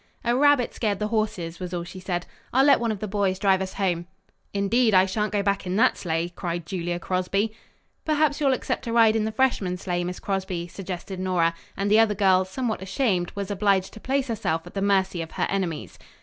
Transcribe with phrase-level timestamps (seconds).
[0.25, 2.25] "A rabbit scared the horses," was all she said.
[2.51, 4.07] "I'll let one of the boys drive us home."
[4.51, 7.53] "Indeed, I shan't go back in that sleigh," cried Julia Crosby.
[8.03, 11.99] "Perhaps you'll accept a ride in the freshman sleigh, Miss Crosby," suggested Nora; and the
[11.99, 15.99] other girl, somewhat ashamed, was obliged to place herself at the mercy of her enemies.